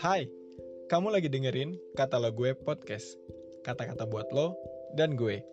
Hai, 0.00 0.24
kamu 0.88 1.12
lagi 1.12 1.28
dengerin 1.28 1.76
Kata 1.92 2.16
Lo 2.16 2.32
Gue 2.32 2.56
Podcast. 2.56 3.20
Kata-kata 3.68 4.08
buat 4.08 4.32
lo 4.32 4.56
dan 4.96 5.12
gue. 5.12 5.44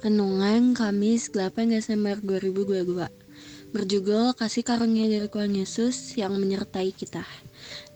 Renungan 0.00 0.72
Kamis 0.72 1.28
8 1.36 1.76
Desember 1.76 2.16
2022 2.24 3.25
Berjudul 3.74 4.38
Kasih 4.38 4.62
Karunia 4.62 5.10
dari 5.10 5.26
Tuhan 5.26 5.50
Yesus 5.50 6.14
yang 6.14 6.38
menyertai 6.38 6.94
kita 6.94 7.26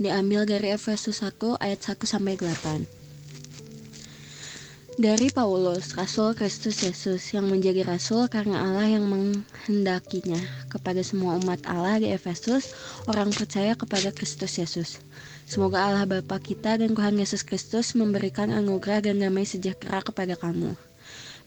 Diambil 0.02 0.42
dari 0.42 0.74
Efesus 0.74 1.22
1 1.22 1.38
ayat 1.62 1.78
1 1.78 1.94
sampai 2.10 2.34
8 2.34 4.98
Dari 4.98 5.30
Paulus, 5.30 5.94
Rasul 5.94 6.34
Kristus 6.34 6.82
Yesus 6.82 7.22
yang 7.30 7.46
menjadi 7.46 7.86
Rasul 7.86 8.26
karena 8.26 8.66
Allah 8.66 8.98
yang 8.98 9.06
menghendakinya 9.06 10.42
kepada 10.74 11.06
semua 11.06 11.38
umat 11.38 11.62
Allah 11.70 12.02
di 12.02 12.10
Efesus, 12.10 12.74
orang 13.06 13.30
percaya 13.30 13.78
kepada 13.78 14.10
Kristus 14.10 14.58
Yesus. 14.58 14.98
Semoga 15.46 15.86
Allah 15.86 16.04
Bapa 16.04 16.42
kita 16.42 16.82
dan 16.82 16.98
Tuhan 16.98 17.16
Yesus 17.16 17.46
Kristus 17.46 17.94
memberikan 17.94 18.50
anugerah 18.50 19.06
dan 19.06 19.22
damai 19.22 19.46
sejahtera 19.46 20.02
kepada 20.02 20.34
kamu 20.34 20.74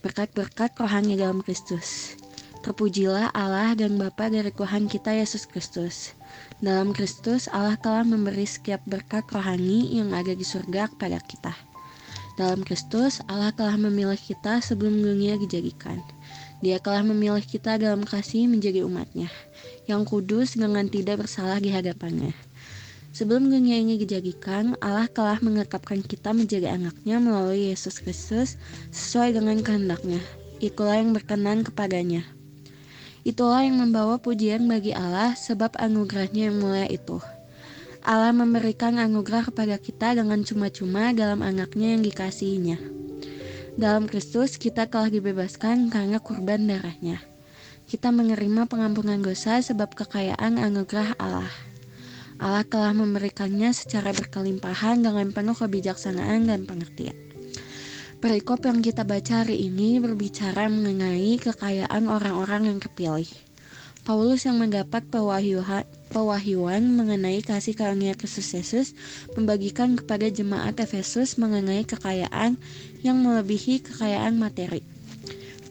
berkat-berkat 0.03 0.75
rohani 0.75 1.15
dalam 1.15 1.39
Kristus. 1.39 2.19
Terpujilah 2.63 3.35
Allah 3.35 3.75
dan 3.75 3.99
Bapa 3.99 4.31
dari 4.31 4.47
Tuhan 4.47 4.87
kita 4.87 5.11
Yesus 5.11 5.43
Kristus. 5.43 6.15
Dalam 6.63 6.95
Kristus 6.95 7.51
Allah 7.51 7.75
telah 7.75 8.07
memberi 8.07 8.47
setiap 8.47 8.79
berkat 8.87 9.27
rohani 9.35 9.99
yang 9.99 10.15
ada 10.15 10.31
di 10.31 10.47
surga 10.47 10.87
kepada 10.95 11.19
kita. 11.27 11.51
Dalam 12.39 12.63
Kristus 12.63 13.19
Allah 13.27 13.51
telah 13.51 13.75
memilih 13.75 14.15
kita 14.15 14.63
sebelum 14.63 14.95
dunia 14.95 15.35
dijadikan. 15.35 15.99
Dia 16.63 16.79
telah 16.79 17.03
memilih 17.03 17.43
kita 17.43 17.75
dalam 17.75 18.07
kasih 18.07 18.47
menjadi 18.47 18.87
umatnya, 18.87 19.27
yang 19.83 20.07
kudus 20.07 20.55
dengan 20.55 20.87
tidak 20.87 21.27
bersalah 21.27 21.59
di 21.59 21.67
hadapannya. 21.67 22.31
Sebelum 23.11 23.51
dunia 23.51 23.75
ini 23.75 23.99
dijadikan, 23.99 24.79
Allah 24.79 25.11
telah 25.11 25.35
mengetapkan 25.43 25.99
kita 25.99 26.31
menjadi 26.31 26.79
anaknya 26.79 27.19
melalui 27.19 27.75
Yesus 27.75 27.99
Kristus 27.99 28.55
sesuai 28.95 29.35
dengan 29.35 29.59
kehendaknya. 29.59 30.23
Itulah 30.63 30.95
yang 30.95 31.11
berkenan 31.11 31.67
kepadanya. 31.67 32.23
Itulah 33.23 33.63
yang 33.63 33.79
membawa 33.79 34.19
pujian 34.19 34.67
bagi 34.67 34.91
Allah 34.91 35.31
sebab 35.39 35.79
anugerahnya 35.79 36.51
yang 36.51 36.59
mulia 36.59 36.91
itu. 36.91 37.23
Allah 38.03 38.35
memberikan 38.35 38.99
anugerah 38.99 39.47
kepada 39.47 39.79
kita 39.79 40.11
dengan 40.11 40.43
cuma-cuma 40.43 41.15
dalam 41.15 41.39
anaknya 41.39 41.95
yang 41.95 42.03
dikasihinya. 42.03 42.75
Dalam 43.79 44.11
Kristus 44.11 44.59
kita 44.59 44.91
telah 44.91 45.07
dibebaskan 45.07 45.87
karena 45.87 46.19
kurban 46.19 46.67
darahnya. 46.67 47.23
Kita 47.87 48.11
menerima 48.11 48.67
pengampunan 48.67 49.23
dosa 49.23 49.63
sebab 49.63 49.95
kekayaan 49.95 50.59
anugerah 50.59 51.15
Allah. 51.15 51.51
Allah 52.43 52.67
telah 52.67 52.91
memberikannya 52.91 53.71
secara 53.71 54.11
berkelimpahan 54.11 54.99
dengan 54.99 55.31
penuh 55.31 55.55
kebijaksanaan 55.55 56.51
dan 56.51 56.67
pengertian. 56.67 57.32
Perikop 58.23 58.63
yang 58.63 58.79
kita 58.79 59.03
baca 59.03 59.43
hari 59.43 59.67
ini 59.67 59.99
berbicara 59.99 60.71
mengenai 60.71 61.35
kekayaan 61.43 62.07
orang-orang 62.07 62.71
yang 62.71 62.79
terpilih. 62.79 63.27
Paulus 64.07 64.47
yang 64.47 64.63
mendapat 64.63 65.03
pewahyuan, 65.11 65.83
pewahyuan 66.07 66.87
mengenai 66.87 67.43
kasih 67.43 67.75
karunia 67.75 68.15
Kristus 68.15 68.55
Yesus 68.55 68.95
membagikan 69.35 69.99
kepada 69.99 70.31
jemaat 70.31 70.79
Efesus 70.79 71.35
mengenai 71.35 71.83
kekayaan 71.83 72.55
yang 73.03 73.19
melebihi 73.19 73.83
kekayaan 73.91 74.39
materi. 74.39 74.92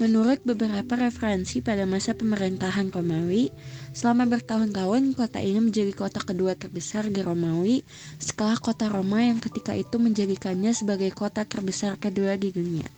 Menurut 0.00 0.40
beberapa 0.48 0.96
referensi 0.96 1.60
pada 1.60 1.84
masa 1.84 2.16
pemerintahan 2.16 2.88
Romawi, 2.88 3.52
selama 3.92 4.24
bertahun-tahun 4.24 5.12
kota 5.12 5.36
ini 5.44 5.60
menjadi 5.68 5.92
kota 5.92 6.24
kedua 6.24 6.56
terbesar 6.56 7.12
di 7.12 7.20
Romawi 7.20 7.84
setelah 8.16 8.56
kota 8.56 8.88
Roma 8.88 9.20
yang 9.20 9.36
ketika 9.36 9.76
itu 9.76 10.00
menjadikannya 10.00 10.72
sebagai 10.72 11.12
kota 11.12 11.44
terbesar 11.44 12.00
kedua 12.00 12.40
di 12.40 12.48
dunia. 12.48 12.88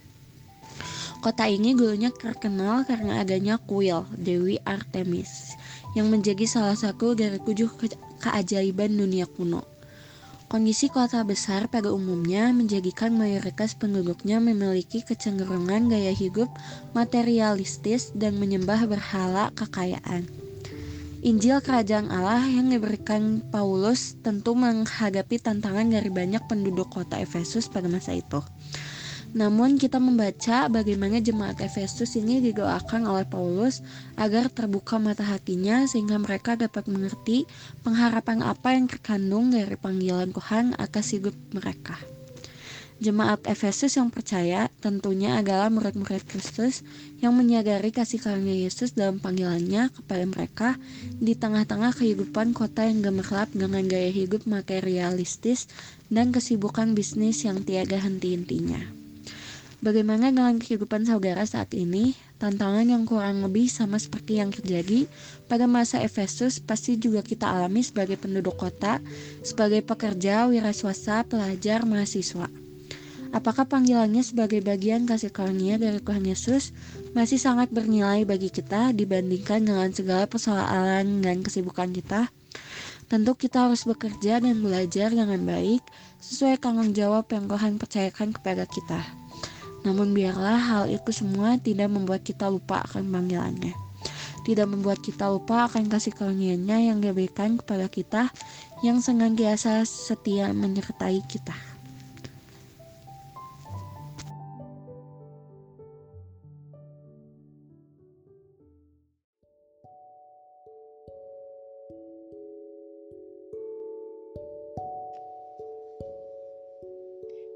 Kota 1.18 1.50
ini 1.50 1.74
dulunya 1.74 2.14
terkenal 2.14 2.86
karena 2.86 3.24
adanya 3.24 3.58
kuil 3.58 4.06
Dewi 4.14 4.60
Artemis 4.62 5.56
yang 5.98 6.12
menjadi 6.12 6.46
salah 6.46 6.78
satu 6.78 7.18
dari 7.18 7.40
tujuh 7.42 7.74
ke 7.74 7.90
keajaiban 8.22 8.94
dunia 8.94 9.26
kuno. 9.26 9.73
Kondisi 10.44 10.92
kota 10.92 11.24
besar 11.24 11.66
pada 11.72 11.88
umumnya 11.90 12.52
menjadikan 12.52 13.16
mayoritas 13.16 13.72
penduduknya 13.72 14.38
memiliki 14.38 15.00
kecenderungan 15.00 15.88
gaya 15.88 16.12
hidup 16.12 16.52
materialistis 16.92 18.12
dan 18.12 18.36
menyembah 18.36 18.84
berhala 18.84 19.50
kekayaan. 19.56 20.28
Injil 21.24 21.64
Kerajaan 21.64 22.12
Allah 22.12 22.44
yang 22.44 22.68
diberikan 22.68 23.40
Paulus 23.48 24.20
tentu 24.20 24.52
menghadapi 24.52 25.40
tantangan 25.40 25.88
dari 25.88 26.12
banyak 26.12 26.44
penduduk 26.44 26.92
kota 26.92 27.16
Efesus 27.16 27.72
pada 27.72 27.88
masa 27.88 28.12
itu. 28.12 28.44
Namun 29.34 29.82
kita 29.82 29.98
membaca 29.98 30.70
bagaimana 30.70 31.18
jemaat 31.18 31.58
Efesus 31.58 32.14
ini 32.14 32.38
didoakan 32.38 33.02
oleh 33.10 33.26
Paulus 33.26 33.82
agar 34.14 34.46
terbuka 34.46 35.02
mata 35.02 35.26
hatinya 35.26 35.82
sehingga 35.90 36.22
mereka 36.22 36.54
dapat 36.54 36.86
mengerti 36.86 37.42
pengharapan 37.82 38.46
apa 38.46 38.78
yang 38.78 38.86
terkandung 38.86 39.50
dari 39.50 39.74
panggilan 39.74 40.30
Tuhan 40.30 40.78
atas 40.78 41.18
hidup 41.18 41.34
mereka. 41.50 41.98
Jemaat 43.02 43.42
Efesus 43.50 43.98
yang 43.98 44.06
percaya 44.06 44.70
tentunya 44.78 45.42
adalah 45.42 45.66
murid-murid 45.66 46.30
Kristus 46.30 46.86
yang 47.18 47.34
menyadari 47.34 47.90
kasih 47.90 48.22
karunia 48.22 48.54
Yesus 48.54 48.94
dalam 48.94 49.18
panggilannya 49.18 49.90
kepada 49.90 50.24
mereka 50.30 50.68
di 51.18 51.34
tengah-tengah 51.34 51.90
kehidupan 51.90 52.54
kota 52.54 52.86
yang 52.86 53.02
gemerlap 53.02 53.50
dengan 53.50 53.82
gaya 53.90 54.14
hidup 54.14 54.46
materialistis 54.46 55.66
dan 56.06 56.30
kesibukan 56.30 56.94
bisnis 56.94 57.42
yang 57.42 57.66
tiada 57.66 57.98
henti-hentinya. 57.98 59.03
Bagaimana 59.84 60.32
dengan 60.32 60.56
kehidupan 60.56 61.04
saudara 61.04 61.44
saat 61.44 61.76
ini? 61.76 62.16
Tantangan 62.40 62.88
yang 62.88 63.04
kurang 63.04 63.44
lebih 63.44 63.68
sama 63.68 64.00
seperti 64.00 64.40
yang 64.40 64.48
terjadi 64.48 65.04
pada 65.44 65.68
masa 65.68 66.00
Efesus 66.00 66.56
pasti 66.56 66.96
juga 66.96 67.20
kita 67.20 67.44
alami 67.44 67.84
sebagai 67.84 68.16
penduduk 68.16 68.56
kota, 68.56 69.04
sebagai 69.44 69.84
pekerja, 69.84 70.48
wira 70.48 70.72
swasta, 70.72 71.28
pelajar, 71.28 71.84
mahasiswa. 71.84 72.48
Apakah 73.36 73.68
panggilannya 73.68 74.24
sebagai 74.24 74.64
bagian 74.64 75.04
kasih 75.04 75.28
karunia 75.28 75.76
dari 75.76 76.00
Tuhan 76.00 76.24
Yesus 76.24 76.72
masih 77.12 77.36
sangat 77.36 77.68
bernilai 77.68 78.24
bagi 78.24 78.48
kita 78.48 78.96
dibandingkan 78.96 79.68
dengan 79.68 79.92
segala 79.92 80.24
persoalan 80.24 81.20
dan 81.20 81.44
kesibukan 81.44 81.92
kita? 81.92 82.32
Tentu 83.12 83.36
kita 83.36 83.68
harus 83.68 83.84
bekerja 83.84 84.40
dan 84.40 84.64
belajar 84.64 85.12
dengan 85.12 85.44
baik 85.44 85.84
sesuai 86.24 86.56
tanggung 86.56 86.96
jawab 86.96 87.28
yang 87.28 87.44
Tuhan 87.44 87.76
percayakan 87.76 88.32
kepada 88.32 88.64
kita. 88.64 89.23
Namun 89.84 90.16
biarlah 90.16 90.56
hal 90.56 90.84
itu 90.88 91.12
semua 91.12 91.60
tidak 91.60 91.92
membuat 91.92 92.24
kita 92.24 92.48
lupa 92.48 92.80
akan 92.88 93.04
panggilannya. 93.04 93.76
Tidak 94.44 94.64
membuat 94.64 95.00
kita 95.04 95.28
lupa 95.28 95.68
akan 95.68 95.92
kasih 95.92 96.16
karunia-Nya 96.16 96.88
yang 96.88 97.04
diberikan 97.04 97.60
kepada 97.60 97.88
kita 97.88 98.32
yang 98.80 99.00
senantiasa 99.00 99.84
setia 99.84 100.52
menyertai 100.56 101.20
kita. 101.28 101.56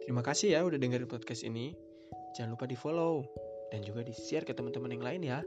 Terima 0.09 0.25
kasih 0.25 0.57
ya 0.57 0.65
udah 0.65 0.81
dengerin 0.81 1.05
podcast 1.05 1.45
ini. 1.45 1.88
Jangan 2.37 2.55
lupa 2.55 2.65
di 2.69 2.77
follow 2.79 3.25
dan 3.73 3.85
juga 3.85 4.01
di 4.05 4.15
share 4.15 4.47
ke 4.47 4.55
teman-teman 4.55 4.95
yang 4.95 5.05
lain 5.05 5.23
ya. 5.25 5.39